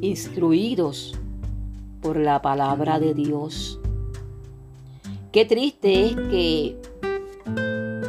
instruidos 0.02 1.18
por 2.02 2.18
la 2.18 2.42
palabra 2.42 3.00
de 3.00 3.14
Dios. 3.14 3.80
Qué 5.32 5.46
triste 5.46 6.06
es 6.06 6.14
que 6.14 6.76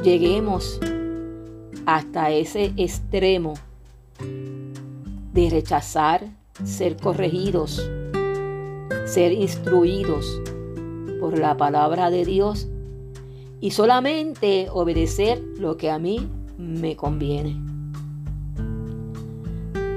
lleguemos 0.03 0.79
hasta 1.85 2.31
ese 2.31 2.73
extremo 2.75 3.53
de 5.33 5.49
rechazar 5.49 6.27
ser 6.65 6.97
corregidos, 6.97 7.89
ser 9.05 9.31
instruidos 9.31 10.41
por 11.21 11.39
la 11.39 11.55
palabra 11.55 12.09
de 12.09 12.25
Dios 12.25 12.67
y 13.61 13.71
solamente 13.71 14.67
obedecer 14.69 15.41
lo 15.57 15.77
que 15.77 15.89
a 15.89 15.97
mí 15.97 16.27
me 16.62 16.95
conviene. 16.95 17.60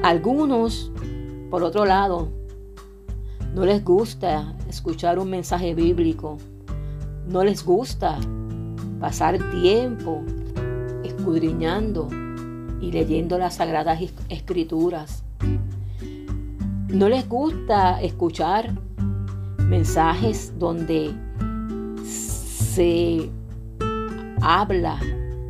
Algunos, 0.02 0.90
por 1.50 1.62
otro 1.62 1.84
lado, 1.84 2.28
no 3.54 3.64
les 3.64 3.84
gusta 3.84 4.54
escuchar 4.68 5.18
un 5.18 5.30
mensaje 5.30 5.74
bíblico, 5.74 6.38
no 7.28 7.44
les 7.44 7.64
gusta 7.64 8.18
pasar 8.98 9.38
tiempo 9.50 10.22
escudriñando 11.04 12.08
y 12.80 12.90
leyendo 12.90 13.38
las 13.38 13.56
sagradas 13.56 14.00
escrituras. 14.28 15.22
No 16.88 17.08
les 17.08 17.28
gusta 17.28 18.02
escuchar 18.02 18.72
mensajes 19.58 20.52
donde 20.58 21.14
se 22.04 23.30
habla 24.42 24.98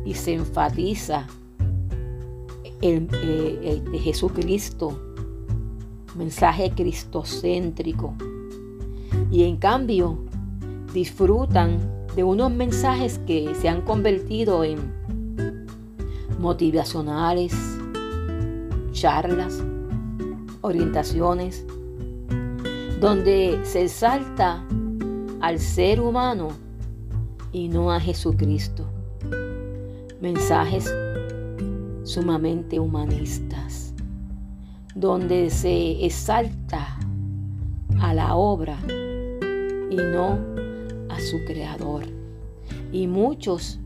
y 0.05 0.13
se 0.13 0.33
enfatiza 0.33 1.27
el, 2.81 3.09
eh, 3.11 3.81
de 3.91 3.99
Jesucristo, 3.99 4.99
mensaje 6.15 6.71
cristocéntrico. 6.71 8.13
Y 9.31 9.43
en 9.43 9.57
cambio 9.57 10.19
disfrutan 10.93 11.79
de 12.15 12.23
unos 12.23 12.51
mensajes 12.51 13.19
que 13.25 13.53
se 13.55 13.67
han 13.67 13.81
convertido 13.81 14.63
en 14.63 14.77
motivacionales, 16.39 17.53
charlas, 18.91 19.61
orientaciones, 20.61 21.65
donde 23.01 23.59
se 23.63 23.83
exalta 23.83 24.63
al 25.41 25.59
ser 25.59 25.99
humano 25.99 26.49
y 27.51 27.67
no 27.67 27.91
a 27.91 27.99
Jesucristo. 27.99 28.94
Mensajes 30.21 30.93
sumamente 32.03 32.79
humanistas, 32.79 33.93
donde 34.95 35.49
se 35.49 36.05
exalta 36.05 36.97
a 37.99 38.13
la 38.13 38.35
obra 38.35 38.77
y 39.89 39.95
no 39.95 40.39
a 41.09 41.19
su 41.19 41.43
creador. 41.45 42.05
Y 42.91 43.07
muchos 43.07 43.79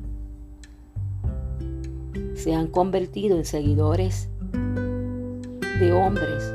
se 2.36 2.54
han 2.54 2.68
convertido 2.68 3.38
en 3.38 3.46
seguidores 3.46 4.30
de 5.80 5.92
hombres 5.92 6.54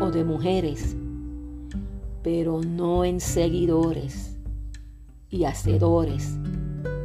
o 0.00 0.10
de 0.10 0.24
mujeres, 0.24 0.96
pero 2.22 2.60
no 2.60 3.04
en 3.04 3.20
seguidores 3.20 4.36
y 5.30 5.44
hacedores 5.44 6.36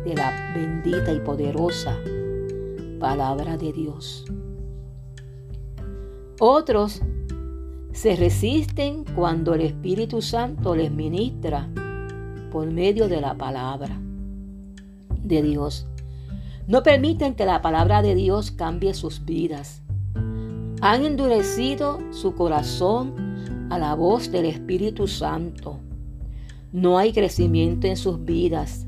de 0.06 0.16
la 0.16 0.54
bendita 0.54 1.12
y 1.14 1.20
poderosa 1.20 1.98
palabra 3.00 3.58
de 3.58 3.74
Dios. 3.74 4.26
Otros 6.40 7.02
se 7.92 8.16
resisten 8.16 9.06
cuando 9.16 9.54
el 9.54 9.62
Espíritu 9.62 10.22
Santo 10.22 10.76
les 10.76 10.92
ministra 10.92 11.70
por 12.52 12.70
medio 12.72 13.08
de 13.08 13.22
la 13.22 13.36
palabra 13.36 14.00
de 15.24 15.42
Dios. 15.42 15.88
No 16.68 16.82
permiten 16.82 17.36
que 17.36 17.46
la 17.46 17.62
palabra 17.62 18.02
de 18.02 18.16
Dios 18.16 18.52
cambie 18.52 18.94
sus 18.94 19.26
vidas. 19.26 19.82
Han 20.82 21.06
endurecido 21.06 22.00
su 22.12 22.36
corazón 22.36 23.68
a 23.70 23.80
la 23.80 23.96
voz 23.96 24.32
del 24.32 24.46
Espíritu 24.46 25.08
Santo. 25.08 25.80
No 26.72 26.98
hay 26.98 27.14
crecimiento 27.14 27.88
en 27.88 27.98
sus 27.98 28.24
vidas. 28.24 28.88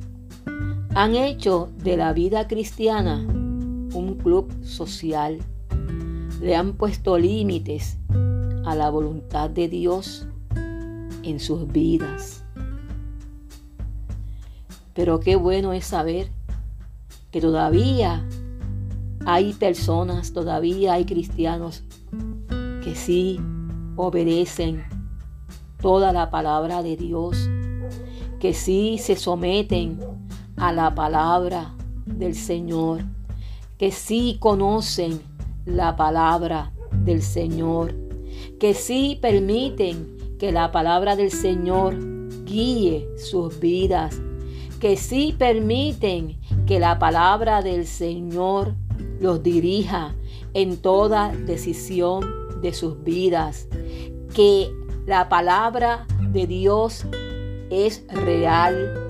Han 0.97 1.17
hecho 1.17 1.71
de 1.83 1.97
la 1.97 2.13
vida 2.13 2.47
cristiana 2.47 3.17
un 3.27 4.17
club 4.23 4.49
social. 4.63 5.39
Le 6.39 6.55
han 6.55 6.71
puesto 6.71 7.17
límites 7.17 7.97
a 8.63 8.75
la 8.75 8.89
voluntad 8.89 9.49
de 9.49 9.67
Dios 9.67 10.25
en 11.21 11.41
sus 11.41 11.69
vidas. 11.69 12.45
Pero 14.93 15.19
qué 15.19 15.35
bueno 15.35 15.73
es 15.73 15.83
saber 15.83 16.29
que 17.29 17.41
todavía 17.41 18.25
hay 19.25 19.51
personas, 19.51 20.31
todavía 20.31 20.93
hay 20.93 21.03
cristianos 21.03 21.83
que 22.81 22.95
sí 22.95 23.41
obedecen 23.97 24.85
toda 25.81 26.13
la 26.13 26.31
palabra 26.31 26.83
de 26.83 26.95
Dios, 26.95 27.49
que 28.39 28.53
sí 28.53 28.97
se 28.97 29.17
someten 29.17 30.14
a 30.57 30.71
la 30.71 30.95
palabra 30.95 31.73
del 32.05 32.35
Señor, 32.35 33.01
que 33.77 33.91
sí 33.91 34.37
conocen 34.39 35.21
la 35.65 35.95
palabra 35.95 36.71
del 36.91 37.21
Señor, 37.21 37.93
que 38.59 38.73
sí 38.73 39.17
permiten 39.21 40.15
que 40.39 40.51
la 40.51 40.71
palabra 40.71 41.15
del 41.15 41.31
Señor 41.31 41.95
guíe 42.45 43.07
sus 43.17 43.59
vidas, 43.59 44.21
que 44.79 44.97
sí 44.97 45.35
permiten 45.37 46.37
que 46.65 46.79
la 46.79 46.99
palabra 46.99 47.61
del 47.61 47.85
Señor 47.85 48.75
los 49.19 49.43
dirija 49.43 50.15
en 50.53 50.77
toda 50.77 51.29
decisión 51.29 52.61
de 52.61 52.73
sus 52.73 53.03
vidas, 53.03 53.67
que 54.33 54.71
la 55.05 55.29
palabra 55.29 56.05
de 56.31 56.47
Dios 56.47 57.05
es 57.69 58.05
real 58.09 59.04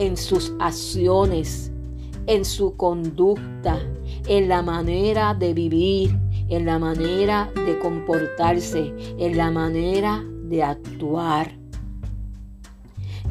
en 0.00 0.16
sus 0.16 0.54
acciones, 0.58 1.70
en 2.26 2.46
su 2.46 2.74
conducta, 2.76 3.78
en 4.26 4.48
la 4.48 4.62
manera 4.62 5.34
de 5.34 5.52
vivir, 5.52 6.18
en 6.48 6.64
la 6.64 6.78
manera 6.78 7.50
de 7.66 7.78
comportarse, 7.78 8.94
en 9.18 9.36
la 9.36 9.50
manera 9.50 10.24
de 10.44 10.62
actuar. 10.62 11.52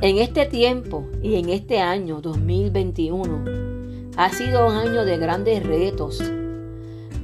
En 0.01 0.19
este 0.19 0.45
tiempo 0.45 1.07
y 1.23 1.35
en 1.35 1.49
este 1.49 1.79
año 1.79 2.21
2021 2.21 3.45
ha 4.15 4.29
sido 4.29 4.67
un 4.67 4.75
año 4.75 5.05
de 5.05 5.17
grandes 5.17 5.63
retos. 5.65 6.21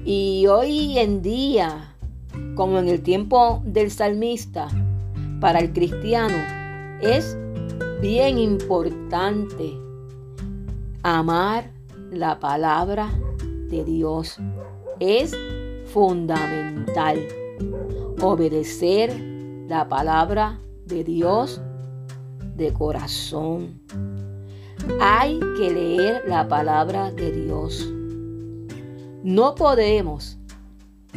Y 0.03 0.47
hoy 0.47 0.97
en 0.97 1.21
día, 1.21 1.95
como 2.55 2.79
en 2.79 2.87
el 2.87 3.03
tiempo 3.03 3.61
del 3.63 3.91
salmista, 3.91 4.69
para 5.39 5.59
el 5.59 5.71
cristiano 5.71 6.35
es 6.99 7.37
bien 8.05 8.37
importante 8.37 9.75
amar 11.01 11.71
la 12.11 12.39
palabra 12.39 13.09
de 13.67 13.83
Dios. 13.83 14.37
Es 14.99 15.35
fundamental 15.85 17.17
obedecer 18.21 19.19
la 19.67 19.89
palabra 19.89 20.59
de 20.85 21.03
Dios 21.03 21.59
de 22.55 22.71
corazón. 22.73 23.81
Hay 25.01 25.39
que 25.57 25.73
leer 25.73 26.25
la 26.27 26.47
palabra 26.47 27.11
de 27.11 27.31
Dios. 27.31 27.91
No 29.23 29.55
podemos 29.55 30.37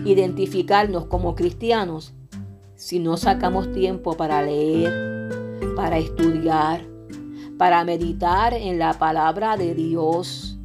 identificarnos 0.07 1.05
como 1.05 1.35
cristianos 1.35 2.15
si 2.77 2.99
no 2.99 3.19
sacamos 3.19 3.71
tiempo 3.73 4.17
para 4.17 4.41
leer, 4.41 5.08
para 5.79 5.99
estudiar, 5.99 6.85
para 7.57 7.85
meditar 7.85 8.53
en 8.53 8.81
la 8.81 8.95
palabra 8.95 9.57
de 9.57 9.77
Dios, 9.77 10.59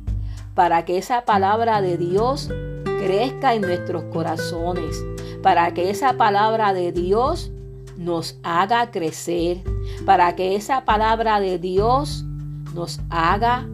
para 0.56 0.86
que 0.86 0.97
esa 0.97 1.23
palabra 1.23 1.84
de 1.84 1.99
Dios 1.99 2.49
crezca 2.84 3.54
en 3.54 3.62
nuestros 3.62 4.06
corazones, 4.06 5.06
para 5.43 5.71
que 5.76 5.91
esa 5.91 6.13
palabra 6.13 6.73
de 6.73 6.91
Dios 6.91 7.52
nos 7.95 8.39
haga 8.41 8.89
crecer, 8.89 9.62
para 10.04 10.36
que 10.36 10.56
esa 10.56 10.84
palabra 10.84 11.39
de 11.39 11.60
Dios 11.60 12.26
nos 12.73 12.99
haga 13.12 13.69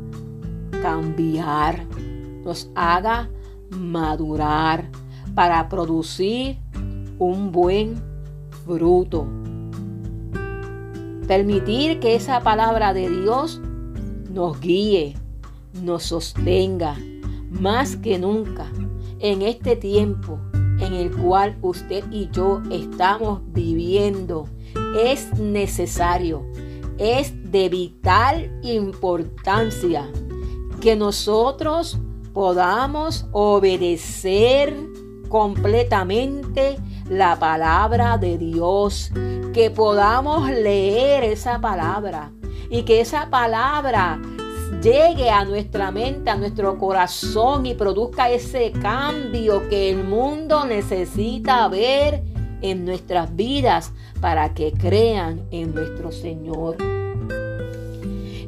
cambiar, 0.81 1.85
nos 2.43 2.69
haga 2.75 3.29
madurar, 3.69 4.89
para 5.35 5.69
producir 5.69 6.57
un 7.17 7.53
buen 7.53 7.95
fruto. 8.65 9.38
Permitir 11.29 11.99
que 11.99 12.15
esa 12.15 12.39
palabra 12.39 12.91
de 12.91 13.07
Dios 13.07 13.61
nos 14.31 14.59
guíe, 14.59 15.15
nos 15.83 16.05
sostenga 16.05 16.97
más 17.51 17.95
que 17.97 18.17
nunca 18.17 18.65
en 19.19 19.43
este 19.43 19.75
tiempo 19.75 20.39
en 20.79 20.95
el 20.95 21.11
cual 21.11 21.55
usted 21.61 22.03
y 22.09 22.31
yo 22.31 22.63
estamos 22.71 23.41
viviendo. 23.53 24.47
Es 24.99 25.31
necesario, 25.37 26.41
es 26.97 27.31
de 27.51 27.69
vital 27.69 28.59
importancia 28.63 30.09
que 30.81 30.95
nosotros 30.95 31.99
podamos 32.33 33.27
obedecer 33.33 34.75
completamente 35.29 36.77
la 37.09 37.37
palabra 37.39 38.17
de 38.17 38.37
Dios, 38.37 39.11
que 39.53 39.71
podamos 39.71 40.49
leer 40.49 41.23
esa 41.23 41.61
palabra 41.61 42.31
y 42.69 42.83
que 42.83 43.01
esa 43.01 43.29
palabra 43.29 44.19
llegue 44.81 45.29
a 45.29 45.45
nuestra 45.45 45.91
mente, 45.91 46.29
a 46.29 46.35
nuestro 46.35 46.77
corazón 46.77 47.65
y 47.65 47.73
produzca 47.73 48.29
ese 48.29 48.71
cambio 48.71 49.67
que 49.69 49.89
el 49.89 50.03
mundo 50.03 50.65
necesita 50.65 51.67
ver 51.67 52.23
en 52.61 52.85
nuestras 52.85 53.35
vidas 53.35 53.91
para 54.21 54.53
que 54.53 54.71
crean 54.71 55.41
en 55.51 55.73
nuestro 55.73 56.11
Señor. 56.11 56.77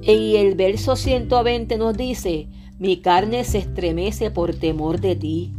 Y 0.02 0.36
el 0.36 0.56
verso 0.56 0.96
120 0.96 1.78
nos 1.78 1.96
dice, 1.96 2.48
mi 2.80 2.98
carne 2.98 3.44
se 3.44 3.60
estremece 3.60 4.32
por 4.32 4.56
temor 4.56 5.00
de 5.00 5.16
ti, 5.16 5.54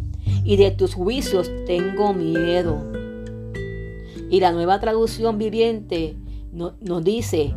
y 0.45 0.57
de 0.57 0.71
tus 0.71 0.95
juicios 0.95 1.51
tengo 1.67 2.15
miedo. 2.15 2.79
Y 4.31 4.41
la 4.41 4.53
nueva 4.53 4.81
traducción 4.81 5.39
viviente 5.39 6.17
nos 6.53 7.05
dice, 7.05 7.55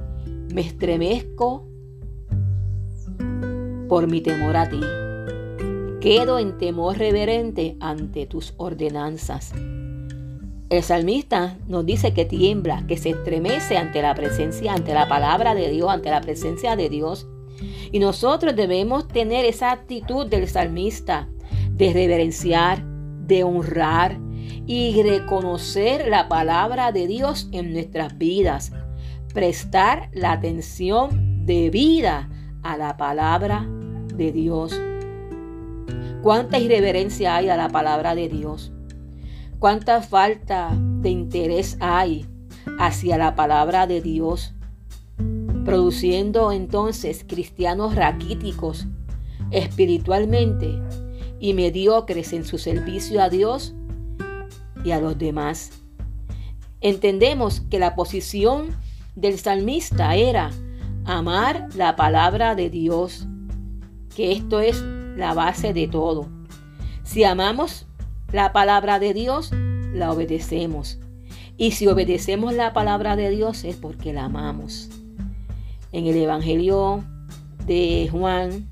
me 0.53 0.61
estremezco 0.61 1.67
por 3.88 4.07
mi 4.07 4.21
temor 4.21 4.57
a 4.57 4.69
ti. 4.69 4.81
Quedo 6.01 6.39
en 6.39 6.57
temor 6.57 6.97
reverente 6.97 7.77
ante 7.79 8.25
tus 8.25 8.53
ordenanzas. 8.57 9.53
El 10.69 10.81
salmista 10.81 11.57
nos 11.67 11.85
dice 11.85 12.13
que 12.13 12.25
tiembla, 12.25 12.85
que 12.88 12.97
se 12.97 13.11
estremece 13.11 13.77
ante 13.77 14.01
la 14.01 14.15
presencia, 14.15 14.73
ante 14.73 14.93
la 14.93 15.07
palabra 15.07 15.53
de 15.55 15.69
Dios, 15.69 15.89
ante 15.89 16.09
la 16.09 16.21
presencia 16.21 16.75
de 16.75 16.89
Dios. 16.89 17.27
Y 17.91 17.99
nosotros 17.99 18.55
debemos 18.55 19.07
tener 19.07 19.45
esa 19.45 19.71
actitud 19.71 20.25
del 20.27 20.47
salmista 20.47 21.29
de 21.75 21.91
reverenciar, 21.91 22.83
de 23.27 23.43
honrar 23.43 24.17
y 24.65 25.01
reconocer 25.03 26.07
la 26.07 26.27
palabra 26.27 26.91
de 26.91 27.07
Dios 27.07 27.49
en 27.51 27.73
nuestras 27.73 28.17
vidas. 28.17 28.71
Prestar 29.33 30.09
la 30.13 30.31
atención 30.31 31.45
debida 31.45 32.29
a 32.63 32.77
la 32.77 32.95
palabra 32.95 33.67
de 34.15 34.31
Dios. 34.31 34.79
Cuánta 36.21 36.57
irreverencia 36.57 37.35
hay 37.35 37.49
a 37.49 37.57
la 37.57 37.69
palabra 37.69 38.15
de 38.15 38.29
Dios. 38.29 38.71
Cuánta 39.59 40.01
falta 40.01 40.69
de 41.01 41.09
interés 41.09 41.77
hay 41.81 42.25
hacia 42.79 43.17
la 43.17 43.35
palabra 43.35 43.85
de 43.85 44.01
Dios. 44.01 44.53
Produciendo 45.65 46.51
entonces 46.51 47.25
cristianos 47.27 47.95
raquíticos 47.95 48.88
espiritualmente 49.51 50.81
y 51.39 51.54
mediocres 51.54 52.34
en 52.34 52.45
su 52.45 52.58
servicio 52.58 53.21
a 53.21 53.30
Dios 53.30 53.74
y 54.84 54.91
a 54.91 55.00
los 55.00 55.17
demás. 55.17 55.71
Entendemos 56.82 57.62
que 57.69 57.80
la 57.80 57.95
posición 57.95 58.67
del 59.15 59.39
salmista 59.39 60.15
era 60.15 60.52
amar 61.06 61.67
la 61.76 61.95
palabra 61.95 62.56
de 62.56 62.69
Dios, 62.69 63.28
que 64.15 64.32
esto 64.32 64.60
es 64.60 64.82
la 65.15 65.34
base 65.34 65.74
de 65.74 65.88
todo. 65.88 66.28
Si 67.04 67.24
amamos 67.24 67.88
la 68.32 68.52
palabra 68.52 69.00
de 69.00 69.13
Dios, 69.13 69.52
la 69.93 70.12
obedecemos. 70.12 71.00
Y 71.58 71.71
si 71.71 71.88
obedecemos 71.88 72.54
la 72.54 72.74
palabra 72.74 73.15
de 73.15 73.30
Dios 73.30 73.63
es 73.63 73.78
porque 73.78 74.12
la 74.13 74.26
amamos. 74.26 74.89
En 75.91 76.06
el 76.06 76.17
Evangelio 76.17 77.04
de 77.65 78.10
Juan, 78.12 78.69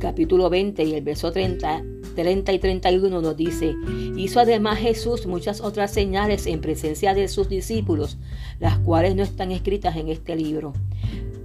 capítulo 0.00 0.50
20 0.50 0.82
y 0.84 0.94
el 0.94 1.04
verso 1.04 1.30
30, 1.30 1.84
30 2.14 2.52
y 2.52 2.58
31 2.58 3.20
nos 3.20 3.36
dice, 3.36 3.74
hizo 4.16 4.40
además 4.40 4.78
Jesús 4.78 5.26
muchas 5.26 5.60
otras 5.60 5.92
señales 5.92 6.46
en 6.46 6.60
presencia 6.60 7.14
de 7.14 7.28
sus 7.28 7.48
discípulos, 7.48 8.18
las 8.58 8.78
cuales 8.78 9.14
no 9.14 9.22
están 9.22 9.52
escritas 9.52 9.96
en 9.96 10.08
este 10.08 10.34
libro. 10.36 10.72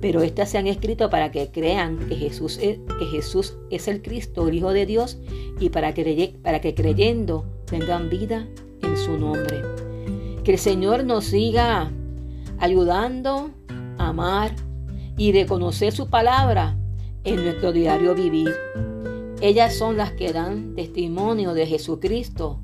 Pero 0.01 0.21
estas 0.21 0.49
se 0.49 0.57
han 0.57 0.67
escrito 0.67 1.09
para 1.09 1.31
que 1.31 1.49
crean 1.51 1.97
que 2.09 2.15
Jesús 2.15 2.57
es, 2.61 2.79
que 2.99 3.05
Jesús 3.05 3.55
es 3.69 3.87
el 3.87 4.01
Cristo, 4.01 4.47
el 4.47 4.55
Hijo 4.55 4.73
de 4.73 4.85
Dios, 4.85 5.17
y 5.59 5.69
para 5.69 5.93
que, 5.93 6.35
para 6.41 6.59
que 6.59 6.73
creyendo 6.73 7.45
tengan 7.65 8.09
vida 8.09 8.47
en 8.81 8.97
su 8.97 9.17
nombre. 9.17 9.61
Que 10.43 10.53
el 10.53 10.59
Señor 10.59 11.05
nos 11.05 11.25
siga 11.25 11.91
ayudando 12.57 13.51
a 13.97 14.09
amar 14.09 14.55
y 15.17 15.31
reconocer 15.31 15.93
su 15.93 16.09
palabra 16.09 16.77
en 17.23 17.43
nuestro 17.43 17.71
diario 17.71 18.15
vivir. 18.15 18.53
Ellas 19.41 19.75
son 19.75 19.97
las 19.97 20.11
que 20.13 20.31
dan 20.31 20.75
testimonio 20.75 21.53
de 21.53 21.67
Jesucristo 21.67 22.59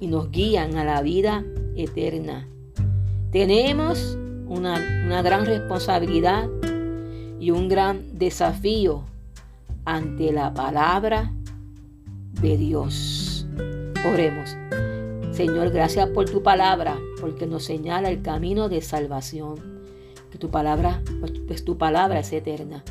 y 0.00 0.06
nos 0.06 0.30
guían 0.30 0.76
a 0.76 0.84
la 0.84 1.02
vida 1.02 1.44
eterna. 1.76 2.48
Tenemos 3.30 4.18
una, 4.46 5.02
una 5.04 5.22
gran 5.22 5.46
responsabilidad 5.46 6.48
y 7.40 7.50
un 7.50 7.68
gran 7.68 8.18
desafío 8.18 9.04
ante 9.84 10.32
la 10.32 10.54
palabra 10.54 11.32
de 12.40 12.56
Dios. 12.56 13.46
Oremos. 14.06 14.56
Señor, 15.32 15.70
gracias 15.70 16.08
por 16.10 16.28
tu 16.28 16.42
palabra, 16.42 16.98
porque 17.20 17.46
nos 17.46 17.64
señala 17.64 18.10
el 18.10 18.20
camino 18.22 18.68
de 18.68 18.82
salvación. 18.82 19.82
Que 20.30 20.38
tu 20.38 20.50
palabra, 20.50 21.02
pues 21.46 21.64
tu 21.64 21.78
palabra 21.78 22.20
es 22.20 22.32
eterna. 22.32 22.84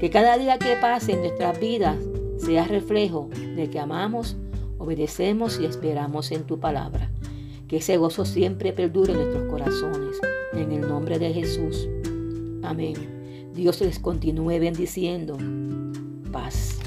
Que 0.00 0.08
cada 0.08 0.38
día 0.38 0.58
que 0.58 0.76
pase 0.76 1.12
en 1.12 1.20
nuestras 1.20 1.60
vidas 1.60 1.98
sea 2.38 2.64
reflejo 2.64 3.28
de 3.54 3.68
que 3.68 3.78
amamos, 3.78 4.34
obedecemos 4.78 5.60
y 5.60 5.66
esperamos 5.66 6.32
en 6.32 6.44
tu 6.44 6.58
palabra. 6.58 7.10
Que 7.68 7.76
ese 7.76 7.98
gozo 7.98 8.24
siempre 8.24 8.72
perdure 8.72 9.12
en 9.12 9.18
nuestros 9.18 9.44
corazones. 9.50 10.18
En 10.54 10.72
el 10.72 10.88
nombre 10.88 11.18
de 11.18 11.34
Jesús. 11.34 11.86
Amén. 12.62 12.94
Dios 13.54 13.78
les 13.82 13.98
continúe 13.98 14.58
bendiciendo. 14.58 15.36
Paz. 16.32 16.78